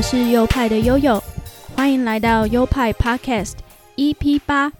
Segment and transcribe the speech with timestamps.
[0.00, 1.22] 我是优派的悠悠，
[1.76, 3.52] 欢迎来到优派 Podcast
[3.96, 4.72] EP 八。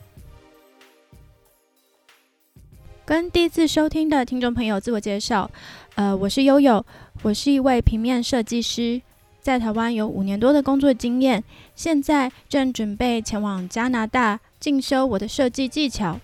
[3.04, 5.50] 跟第一次收听的听众朋友自我介绍，
[5.94, 6.82] 呃，我是悠悠，
[7.20, 9.02] 我是一位平面设计师，
[9.42, 11.44] 在台湾有五年多的工作经验，
[11.76, 16.18] 现在正准备前往加拿大进修我的设计技巧。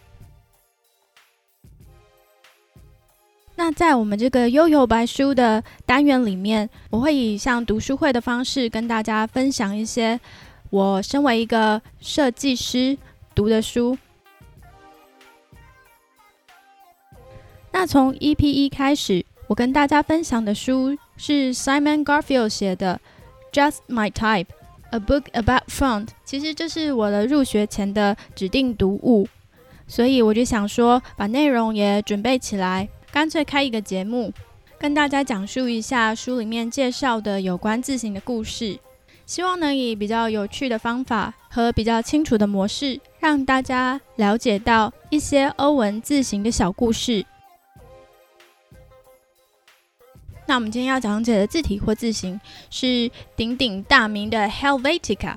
[3.66, 10.20] 那在我们这个悠悠白书的单元里面，我会以像读书会的方式跟大家分享一些
[10.70, 12.97] 我身为一个设计师
[13.34, 13.98] 读的书。
[17.73, 23.01] 那从 EP 一开始，我跟大家分享的书是 Simon Garfield 写的
[23.53, 24.47] 《Just My Type:
[24.91, 29.27] A Book About Front》，其实这是我的入学前的指定读物，
[29.89, 32.89] 所以我就想说把内容也准备起来。
[33.17, 34.31] 干脆开一个节目，
[34.78, 38.78] 跟大家讲述一下书里面介绍的有关字形的故事，
[39.25, 47.25] 希望能以比较有趣的方法和比较清楚的模式，让大家了解到一些欧文字形的小故事。
[50.45, 55.36] 那我们今天要讲解的字体或字形是鼎鼎大名的 Helvetica。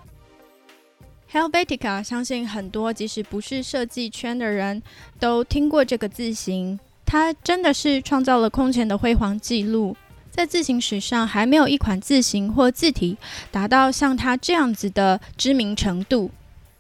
[1.32, 4.84] Helvetica 相信很多即使不是设计圈的人
[5.18, 6.78] 都听过这个字形。
[7.12, 9.98] 它真的是创造了空前的辉煌纪录，
[10.30, 13.18] 在字形史上还没有一款字形或字体
[13.50, 16.30] 达到像它这样子的知名程度。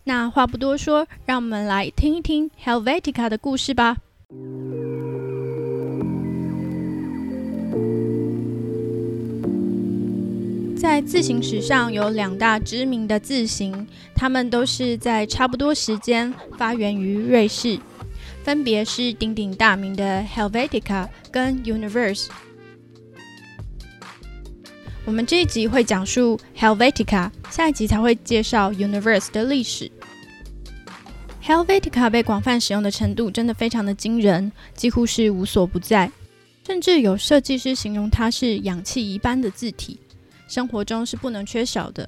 [0.03, 3.97] 那话不多说，让我们来听一听 Helvetica 的故事吧。
[10.77, 17.79] 在字形史上有两大知名的字形，它们都是在差不多时间发源于瑞士。
[18.43, 22.27] 分别是鼎鼎大名的 Helvetica 跟 Universe。
[25.05, 29.91] 我们这一集会讲述 Helvetica，下一集才会介绍 Universe 的历史。
[31.43, 36.11] Helvetica 被广泛使用的程度真的非常的惊人，几乎是无所不在，
[36.65, 39.99] 甚至有设计师形容它是氧气一般的字体，
[40.47, 42.07] 生活中是不能缺少的。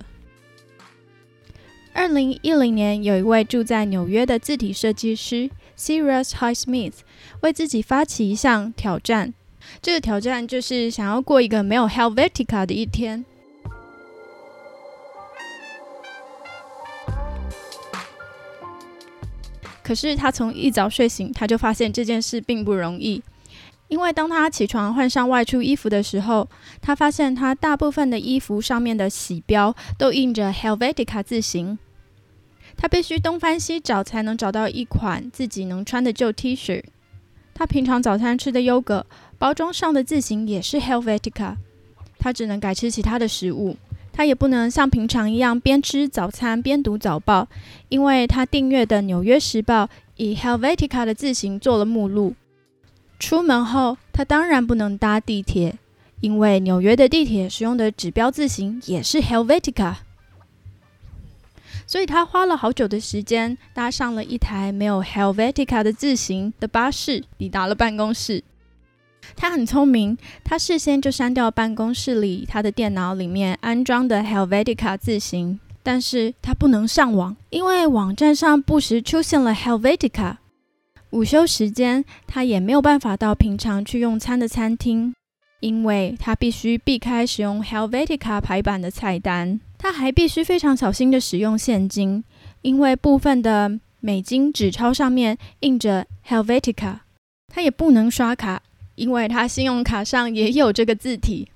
[1.94, 5.50] 二零一零年，有一位住在纽约的字体设计师。
[5.76, 6.94] s e r i u s Highsmith
[7.42, 9.34] 为自己发起一项挑战，
[9.82, 13.26] 这个挑战就是想要过一个没有 Helvetica 的一天。
[19.84, 23.22] 可是他从一早睡醒，他就发现这件事并不容易，
[23.92, 26.48] 因为当他起床换上外出衣服的时候，
[26.82, 31.78] 他发现他大部分的衣服上面的洗标都印着 Helvetica 字形。
[32.78, 36.82] 他必须东翻西找才能找到一款自己能穿的旧 T 恤。
[37.54, 39.06] 他平常早餐吃的优格
[39.38, 41.58] 包装上的字形也是 Helvetica。
[42.18, 43.76] 他只能改吃其他的食物。
[44.14, 47.50] 他也不能像平常一样边吃早餐边读早报，
[47.90, 49.84] 因为他订阅的《纽约时报》
[50.16, 52.34] 以 Helvetica 的字形做了目录。
[53.22, 55.78] 出门后，他当然不能搭地铁，
[56.22, 59.94] 因为纽约的地铁使用的指标字形也是 Helvetica。
[61.86, 68.44] 所以他花了好久的时间，搭上了一台没有 Helvetica 的字形的巴士，抵达了办公室。
[69.36, 80.38] 他很聪明，他事先就删掉办公室里他的电脑里面安装的 Helvetica 字形，但是他不能上网，因为网站上不时出现了 Helvetica。
[81.12, 85.14] 午休时间，他也没有办法到平常去用餐的餐厅，
[85.60, 89.60] 因为他必须避开使用 Helvetica 排版的菜单。
[89.78, 92.24] 他还必须非常小心的使用现金，
[92.62, 97.00] 因为部分的美金纸钞上面印着 Helvetica。
[97.54, 98.62] 他也不能刷卡，
[98.96, 101.50] 因为他信用卡上也有这个字体。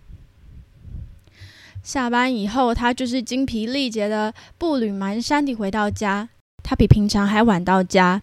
[1.81, 6.27] 下班以后，他就是精疲力竭的步履蹒跚地回到家。
[6.61, 8.21] 他比平常还晚到家，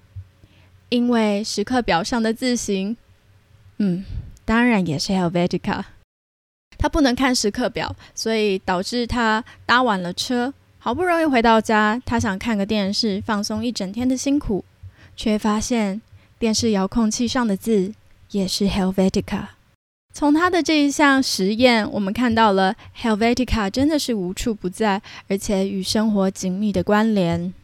[0.92, 2.94] 因为时刻表上的字形，
[3.78, 4.04] 嗯，
[4.44, 5.82] 当然也是 Helvetica。
[6.76, 10.52] 他不能看时刻表，所以导致他搭晚了车。
[10.78, 14.66] 好不容易回到家，他想看个电视，放松一整天的辛苦，
[15.16, 16.02] 却发现
[16.38, 17.94] 电视遥控器上的字
[18.32, 19.46] 也是 Helvetica。
[20.12, 27.54] 从他的这一项实验，我们看到了 Helvetica 真的是无处不在，而且与生活紧密的关联。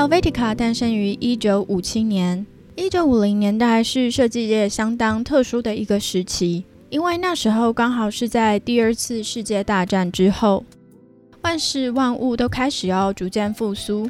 [0.00, 2.46] Helvetica 诞生于一九五七年。
[2.74, 10.64] 一九五零年代是设计界相当特殊的一个时期，因为那时候刚好是在第二次世界大战之后，
[11.42, 14.08] 万事万物都开始要逐渐复苏，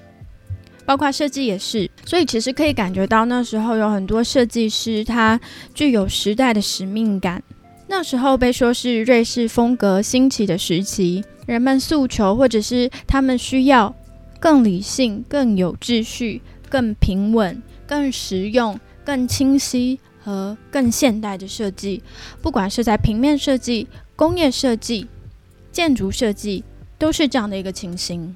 [0.84, 1.90] 包括设计也是。
[2.06, 5.40] 所以其实可以感觉到那时候有很多设计师，他
[5.74, 7.42] 具有时代的使命感。
[7.88, 13.92] 那时候被说是瑞士风格兴起的时期，人们诉求或者是他们需要
[14.40, 22.02] 更理性、更有秩序、更平稳、更实用、更清晰和更现代的设计。
[22.42, 25.06] 不管是在平面设计、工业设计、
[25.70, 26.64] 建筑设计，
[26.98, 28.34] 都是这样的一个情形。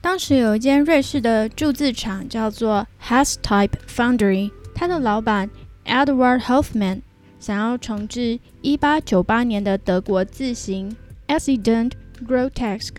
[0.00, 5.50] 当时有一间瑞士的铸字厂叫做 Has Type Foundry，它的老板
[5.84, 7.00] Edward Hoffman。
[7.38, 10.96] 想要重置1898年的德国字型
[11.28, 11.92] Accident
[12.26, 12.96] Grotesque，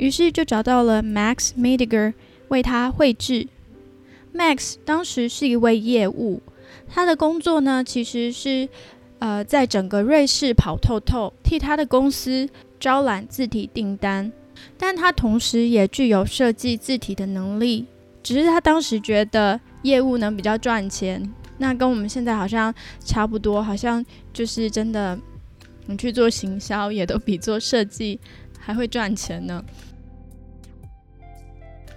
[0.00, 2.14] 于是就找到了 Max Mediger
[2.48, 3.46] 为他绘制。
[4.34, 6.40] Max 当时是一位业务，
[6.88, 8.66] 他的工作呢其实是
[9.18, 12.48] 呃在整个瑞士跑透透，替他的公司
[12.78, 14.32] 招揽字体订单，
[14.78, 17.84] 但他同时也具有设计字体的能力，
[18.22, 21.30] 只是他当时觉得业务能比较赚钱。
[21.58, 22.74] 那跟我们现在好像
[23.04, 24.02] 差不多，好像
[24.32, 25.18] 就是真的，
[25.84, 28.18] 你去做行销也都比做设计
[28.58, 29.62] 还会赚钱呢。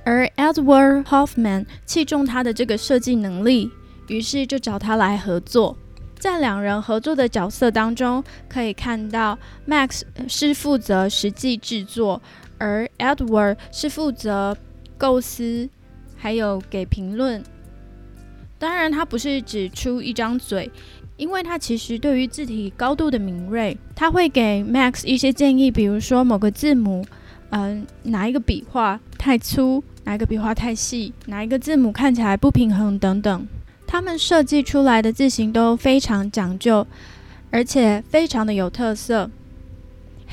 [0.06, 3.72] 而 Edward Hoffman 器重他的这个设计能力，
[4.08, 5.78] 于是就找他来合作。
[6.20, 12.22] 在两人合作的角色当中，可以看到 Max 是负责实际制作，
[12.58, 14.58] 而 Edward 是负责
[14.98, 15.70] 构思，
[16.16, 17.44] 还有给评论。
[18.58, 20.72] 当然，他不是只出一张嘴，
[21.18, 27.06] 因为他其实对于字体高度的敏锐，他会给 Max 一些建议，比如说某个字母，
[27.50, 33.48] 嗯，哪一个笔画太粗，哪一个笔画太细，哪一个字母看起来不平衡等等。
[33.88, 36.86] 他们设计出来的字形都非常讲究，
[37.52, 39.30] 而且非常的有特色。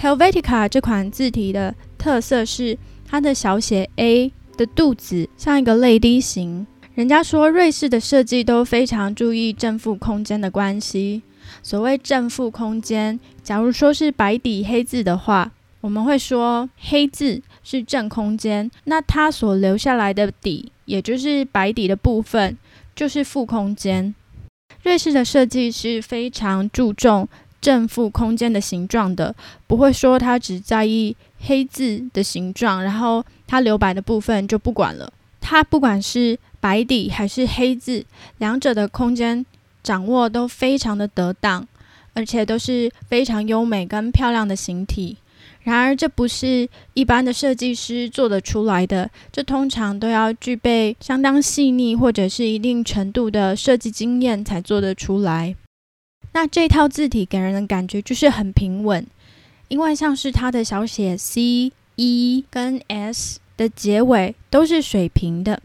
[0.00, 6.66] Helvetica 这款字体的特色是它的小写 a 的肚子像一个泪滴形。
[6.94, 11.22] 人家说瑞士的设计都非常注意正负空间的关系。
[11.62, 22.56] 所谓正负空间，假如说是白底黑字的话，我们会说黑字是正空间，那它所留下来的底，也就是白底的部分，
[22.94, 24.14] 就是负空间。
[24.82, 27.28] 瑞士的设计是非常注重
[27.60, 29.34] 正负空间的形状的，
[29.66, 35.12] 不会说它只在意黑字的形状，然后它留白的部分就不管了。
[35.40, 38.04] 它不管是白底还是黑字，
[38.38, 39.44] 两者的空间
[39.82, 41.66] 掌握都非常的得当，
[42.14, 45.16] 而且都是非常优美跟漂亮的形体。
[45.62, 55.54] 然而，这不是一般的设计师做得出来的，这通常都要具备相当细腻或者是一定程度的设计经验才做得出来。
[56.32, 59.06] 那这套字体给人的感觉就是很平稳，
[59.68, 65.60] 因为像是它的小写 c、e 跟 s 的结尾都是水平的。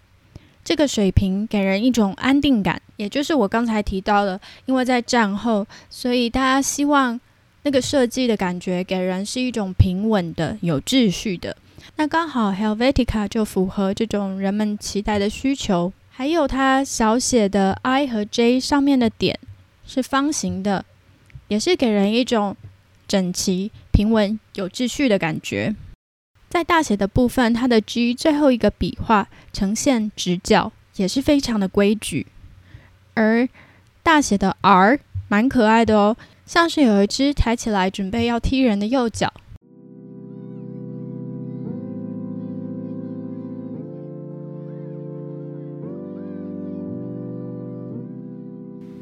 [0.63, 7.19] 这个水平给人一种安定感，也就是我刚才提到的，因为在战后，所以大家希望
[7.66, 11.58] 那个设计的感觉给人是一种平稳的、有秩序的。
[11.96, 15.92] 那刚好 Helvetica 就符合这种人们期待的需求。
[16.10, 19.40] 还有它小写的 I 和 J 上面的点
[19.84, 20.86] 是方形的，
[21.48, 22.56] 也是给人一种
[23.07, 25.76] 整齐、平稳、有秩序的感觉。
[26.48, 32.28] 在大写的部分，它的 G 最后一个笔画呈现直角，也是非常的规矩。
[33.16, 33.50] 而
[34.04, 39.33] 大写的 R 蛮可爱的哦，像是有一只抬起来准备要踢人的右脚。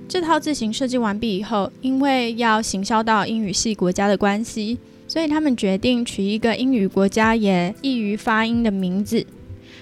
[0.07, 4.79] 这套字形设计完毕以后，因为要行销到英语系国家的关系。
[5.05, 9.23] 所以他们决定取一个英语国家也易于发音的名字，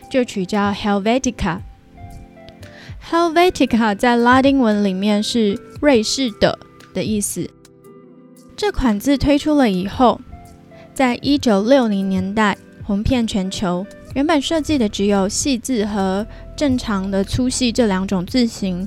[0.09, 1.59] 就取叫 Helvetica。
[3.09, 6.57] Helvetica 在拉丁文里面是瑞士的
[6.93, 7.49] 的意思。
[8.55, 10.19] 这款字推出了以后，
[10.93, 13.85] 在一九六零年代红遍全球。
[14.13, 18.85] 原本设计的只有细字和正常的粗细这两种字形，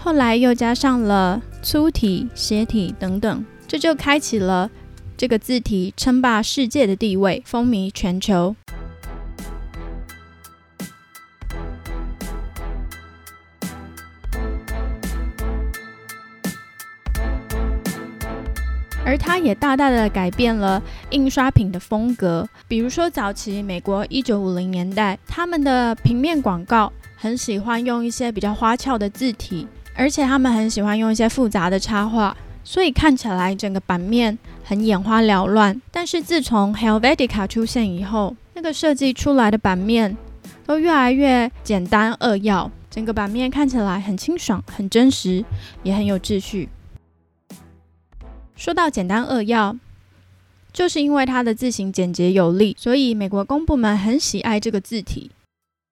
[0.00, 4.68] 后来又加上了粗体、斜体等等，这就开启了。
[5.16, 8.56] 这个字体称霸世界的地位，风靡全球。
[19.04, 22.48] 而它也大大的改变了印刷品的风格。
[22.66, 32.36] 比如说，早期美国一九五零年代，他们的平面广告很喜欢用一些比较花俏的字体，而且他们很喜欢用一些复杂的插画。
[32.66, 40.16] 所以看起来整个版面很眼花缭乱，但是自从 Helvetica 出现以后，那个设计出来的版面
[40.64, 45.44] 都越来越简单扼要，整个版面看起来很清爽、很真实，
[45.82, 46.70] 也很有秩序。
[48.56, 49.76] 说到简单扼要，
[50.72, 55.30] 就是因为它的字形简洁有力，所以美国公部门很喜爱这个字体。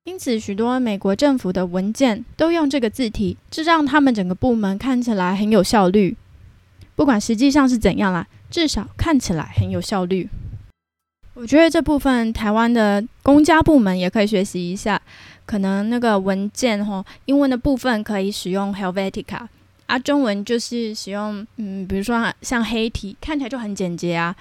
[0.04, 6.16] 因此，许多美国政府的文件都用这个字体，这让他们整个部门看起来很有效率。
[6.97, 10.28] 不管实际上是怎样啦，至少看起来很有效率。
[11.35, 15.00] 我觉得这部分台湾的公家部门也可以学习一下，
[15.47, 19.47] 可能那个文件吼，英文的部分可以使用 Helvetica，
[19.92, 24.34] 啊，中文就是使用嗯，比如说像黑体，看起来就很简洁啊。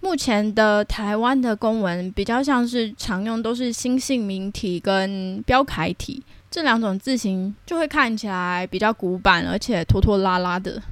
[0.00, 10.82] 目前的台湾的公文比较像是常用都是新姓名体跟标楷体这两种字形，就会看起来比较古板，而且拖拖拉拉的。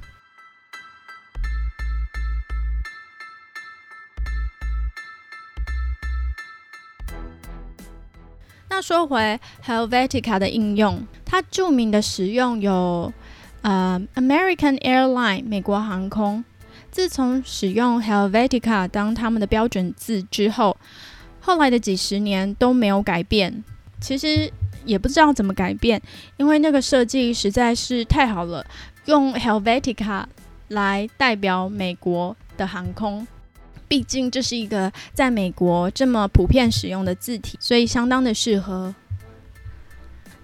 [8.69, 13.11] 那说回 Helvetica 的应用，它著名的使用有
[13.61, 16.43] 呃 American Airline 美国航空。
[16.91, 20.75] 自从使用 Helvetica 当他们的标准字之后，
[21.39, 23.63] 后来的几十年都没有改变。
[24.01, 24.51] 其实
[24.85, 26.01] 也不知道怎么改变，
[26.37, 28.65] 因为那个设计实在是太好了，
[29.05, 30.23] 用 Helvetica
[30.69, 33.27] 来代表美国的航空，
[33.87, 38.95] 毕竟这是一个在美国这么普遍使用的字体，所以相当的适合。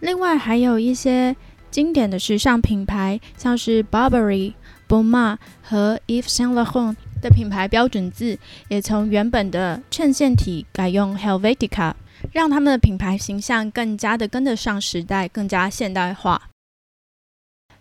[0.02, 1.36] 另外还有一些
[1.76, 4.54] 经典的时尚品牌，像是 Burberry。
[4.88, 8.40] b o m a 和 Yves Saint Laurent 的品牌标准字
[8.70, 11.92] 也从原本的衬线体改用 Helvetica，
[12.32, 16.44] 让他们的品牌形象更加的跟得上时代，更加现代化。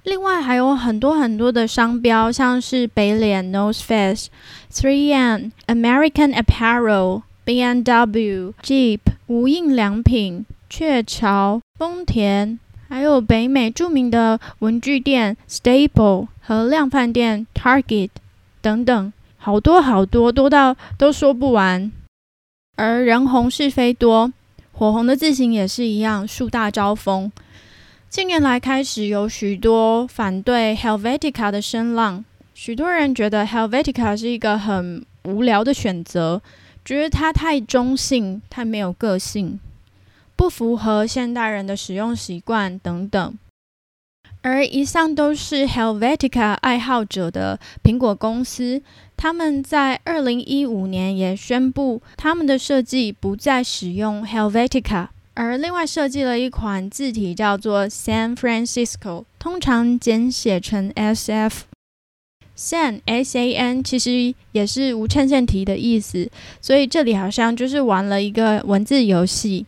[0.02, 4.26] 另外还有很多很多的商标，像是北脸、Nose Face、
[4.72, 8.98] Three M、American Apparel、B N W、Jeep、
[9.28, 12.58] 无印良品、雀巢、丰田。
[12.88, 18.11] 还有北美著名的文具店 Staple 和量贩店 Target
[18.61, 21.91] 等等，好多好多，多到都说不完。
[22.76, 24.33] 而人红是非多，
[24.73, 27.31] 火红的字形也是一样，树大招风。
[28.09, 32.25] 近年来开始有许多反对 Helvetica 的声浪，
[32.55, 36.41] 许多人觉得 Helvetica 是一个很无聊的选择，
[36.85, 39.59] 觉得它太中性，太没有个性。
[40.44, 43.34] 不符合现代人的使用习惯等等，
[44.42, 48.82] 而以上都是 Helvetica 爱好者的苹果公司，
[49.16, 61.60] 他们在二零一五年也宣布他们的设计不再使用 Helvetica，而另外设计了一款字体叫做 San Francisco，通常简写成 SF。
[62.54, 69.64] San S A N 其实也是无衬线体的意思，所以这里好像就是玩了一个文字游戏。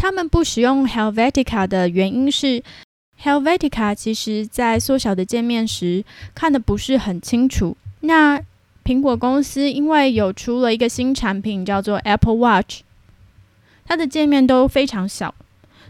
[0.00, 2.62] 他们不使用 Helvetica 的原因是
[3.22, 6.02] ，Helvetica 其实在缩小的界面时
[6.34, 7.76] 看的不是很清楚。
[8.00, 8.40] 那
[8.82, 12.80] 苹果公司因为有出了一个新产品叫做 Apple Watch，
[13.84, 15.34] 它的界面都非常小，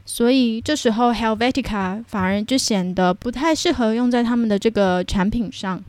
[0.05, 5.85] 所以这时候 Helvetica 反而就显得不太适合用在他们的这个产品上。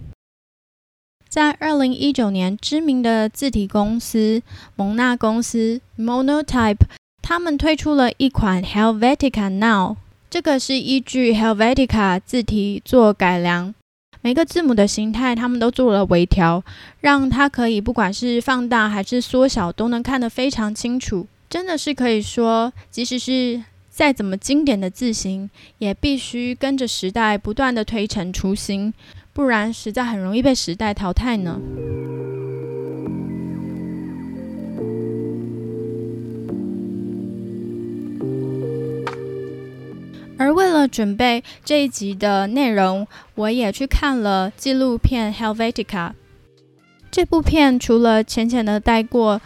[1.28, 4.44] 在二零一九年，知名的字体公司
[4.76, 6.86] 蒙纳公司 Monotype。
[7.22, 9.98] 他们推出了一款 Helvetica Now，
[10.30, 13.74] 这个是依据 Helvetica 字体做改良，
[14.22, 16.64] 每个字母的形态他们都做了微调，
[17.00, 21.28] 让它可以不管是放大还是缩小都能看得非常清楚。
[21.50, 28.94] 真的是可以说，即使是再怎么经典的字形，也必须跟着时代不断的推陈出新，
[29.34, 31.60] 不然实在很容易被时代淘汰呢。
[40.42, 43.06] 而为了准备这一集的内容，
[43.36, 45.84] 我也去看了纪录片《Helvetica》。
[47.12, 49.40] 这部片除了浅浅的带过，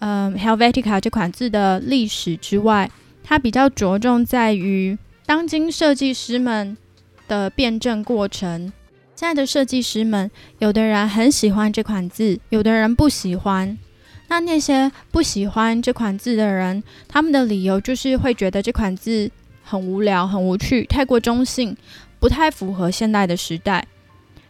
[0.00, 2.90] 嗯，《Helvetica》这款字的历史之外，
[3.24, 6.76] 它比较着重在于当今设计师们
[7.26, 8.70] 的辩证过程。
[9.16, 13.78] 现在的设计师们，有的人很喜欢这款字，有的人不喜欢。
[14.28, 19.30] 那那些不喜欢这款字的人，他们的理由就是会觉得这款字。
[19.62, 21.76] 很无聊，很无趣，太过中性，
[22.18, 23.86] 不太符合现代的时代。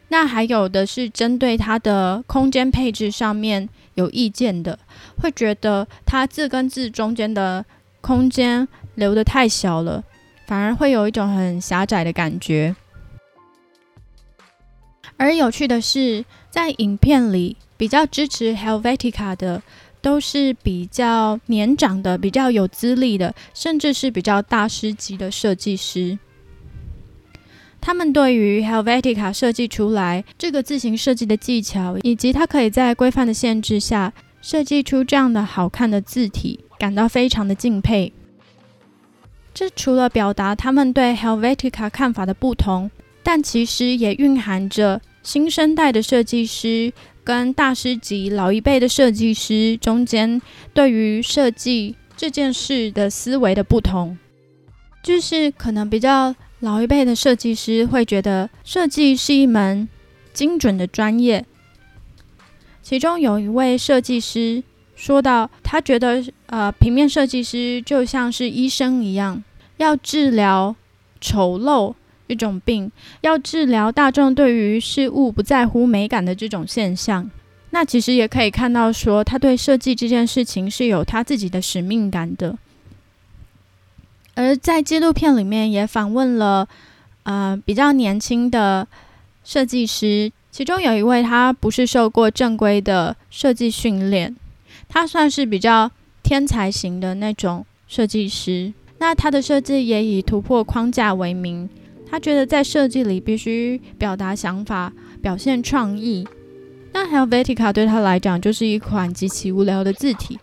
[0.09, 4.79] 那还有的是针对它的空间配置上面有意见的，
[5.19, 7.65] 会觉得它字跟字中间的
[8.01, 10.05] 空间留得太小了，
[10.47, 12.77] 反而会有一种很狭窄的感觉。
[15.17, 19.63] 而有趣的是，在影片里比较支持 Helvetica 的，
[20.03, 26.19] 都是比较年长的、比较有资历的，甚至是比较大师级的设计师。
[27.81, 38.13] 他们对于 Helvetica 设计出来这个字形设计的技巧，以及它可以在规范的限制下设计出这样的好看的字体，感到非常的敬佩。
[39.55, 42.91] 这除了表达他们对 Helvetica 看法的不同，
[43.23, 46.93] 但其实也蕴含着新生代的设计师
[47.25, 50.41] 跟大师级老一辈的设计师中间
[50.75, 54.17] 对于设计这件事的思维的不同，
[55.03, 56.35] 就是可能比较。
[56.63, 59.89] 老一辈的设计师会觉得设计是一门
[60.33, 61.45] 精准的专业。
[62.81, 64.63] 其中有一位设计师
[64.95, 69.43] 说到，他觉得呃，平面设计师就像是医生一样，
[69.79, 70.77] 要治疗
[71.21, 71.95] 丑陋
[72.33, 77.31] 一种病，要治疗大众对于事物不在乎美感的这种现象。
[77.71, 82.59] 那其实也可以看到，说他对设计这件事情是有他自己的使命感的。
[84.35, 86.69] 而在纪录片里面也访问了，
[87.23, 88.87] 呃，比较年轻的
[89.45, 94.35] 设计师，其中有一位他不是受过正规的设计训练，
[94.89, 95.91] 他算是比较
[96.23, 98.73] 天才型的那种设计师。
[98.99, 101.69] 那他的设计也以突破框架为名，
[102.13, 104.93] 他觉得在设计里必须表达想法，
[105.23, 106.29] 表现创意。
[106.93, 110.39] 那 Helvetica 对他来讲就是一款极其无聊的字体。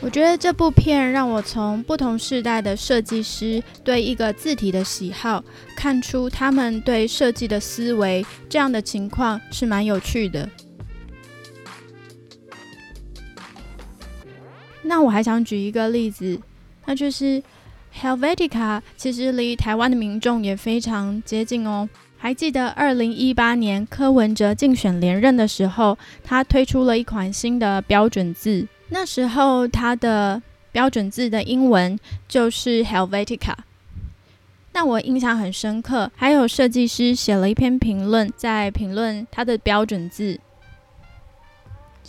[0.00, 5.42] 我觉得这部片让我从不同时代的设计师对一个字体的喜好，
[5.74, 10.48] 看出他们对设计的思维，这样的情况是蛮有趣的。
[14.82, 16.40] 那我还想举一个例子，
[16.86, 17.42] 那就是
[17.94, 21.88] Helvetica 其实离台湾的民众也非常接近哦。
[22.16, 28.66] 还记得二零一八年柯文哲竞选连任的时候，他推出了一款新的标准字。
[28.88, 33.54] 那时候，他的标准字的英文就是 Helvetica。
[34.72, 40.38] 那我印象很深刻，还有设计师写了一篇评论，在评论他的标准字，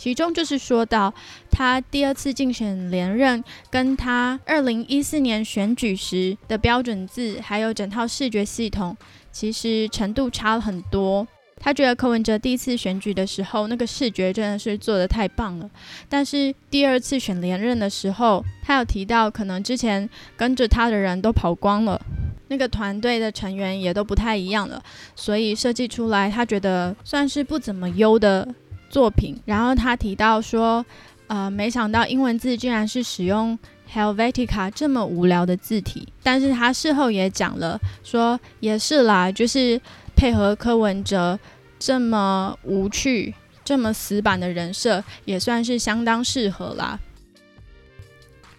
[0.00, 1.12] 其中就是说到
[1.50, 8.96] 他第二次竞选连任，跟他二零一四年选举时的标准字，还有整套视觉系统，
[9.30, 11.28] 其实程度差了很多。
[11.58, 15.68] 他觉得柯文哲第一次选举的时候，那个视觉真的是做的太棒了。
[16.08, 22.00] 但是第二次选连任的时候，他有提到，可能之前跟着他的人都跑光了，
[22.48, 24.82] 那个团队的成员也都不太一样了，
[25.14, 28.48] 所以设计出来他觉得算是不怎么优的
[28.90, 29.40] 作品。
[29.46, 30.84] 然后他提到说，
[31.28, 33.58] 呃，没想到英文字竟然是使用
[33.90, 36.06] Helvetica 这么无聊的字体。
[36.22, 39.80] 但是他事后也讲了，说也是啦，就是。
[40.16, 41.38] 配合柯文哲
[41.78, 47.00] 这么无趣、这么死板的人设，也算是相当适合啦。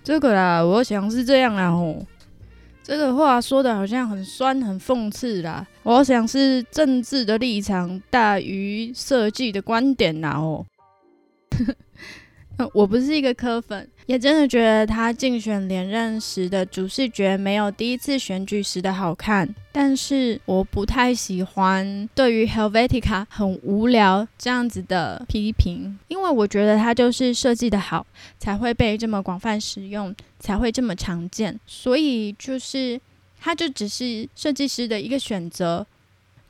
[0.04, 2.04] 这个啦，我想是这样啦吼。
[2.91, 5.65] 这个话说的好像很酸、很讽刺啦。
[5.84, 10.65] 我想是政治的立场大于设计的观点啦哦。
[12.73, 19.47] 我不是一个科粉，也真的觉得他竞选连任时的主视觉没有第一次选举时的好看。
[19.71, 28.06] 但是我不太喜欢对于 Helvetica 很无聊这样子的批评，因为我觉得它就是设计的好，
[28.38, 31.58] 才会被这么广泛使用，才会这么常见。
[31.65, 33.00] 所以就是
[33.39, 35.88] 它就只是设计师的一个选择。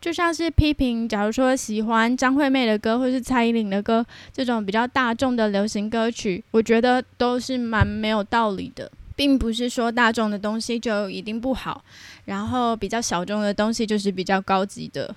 [0.01, 11.83] 就像是批评，假如说喜欢张惠妹的歌，或是蔡依林的歌，这种比较大众的流行歌曲，我觉得都是蛮没有道理的，并不是说大众的东西就一定不好，
[12.25, 15.15] 然后比较小众的东西就是比较高级的，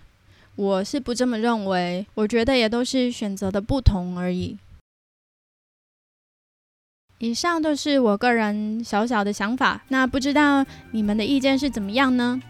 [0.54, 4.58] 我是不这么认为，我觉得也都是选择的不同而已。
[7.20, 12.42] 以上都是我个人小小的想法，那不知道你们的意见是怎么样呢？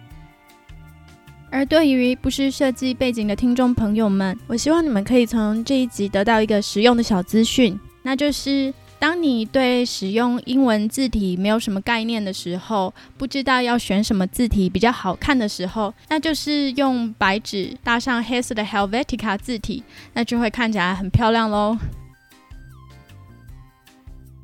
[1.55, 21.79] 而对于不是设计背景的听众朋友们，我希望你们可以从这一集得到一个实用的小资讯，那就是当你对使用英文字体没有什么概念的时候，不知道要选什么字体比较好看的时候，那就是用白纸搭上黑色的 Helvetica 字体，那就会看起来很漂亮喽。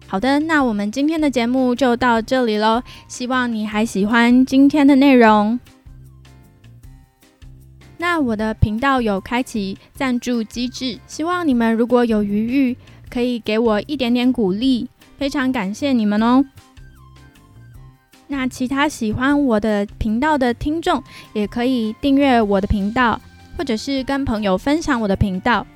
[0.07, 5.59] 好的，那我们今天的节目就到这里喽，希望你还喜欢今天的内容。
[8.01, 12.77] 那我的频道有开启赞助机制，希望你们如果有余裕，
[13.11, 16.43] 可以给我一点点鼓励，非常感谢你们哦。
[18.27, 23.21] 那其他喜欢我的频道的听众，也可以订阅我的频道，
[23.59, 25.67] 或者是跟朋友分享我的频道。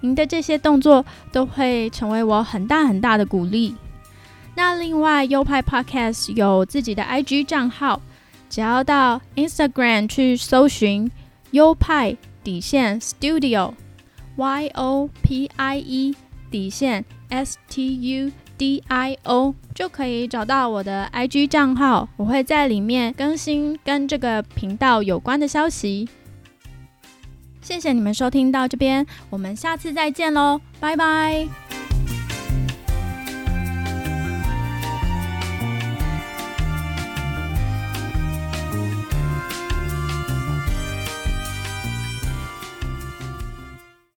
[0.00, 3.76] 您的这些动作都会成为我很大很大的鼓励。
[4.56, 8.00] 那另外，优派 Podcast 有自己的 IG 账号，
[8.48, 11.10] 只要到 Instagram 去搜寻
[11.50, 16.14] 优派底线 Studio，Y O P I E
[16.50, 22.08] 底线 S T U D I O，就可以找到我的 IG 账号。
[22.16, 26.08] 我会在里面更新跟这个频道有关的消息。
[27.60, 31.65] 谢谢你们收听到这边，我们下次再见喽，拜拜。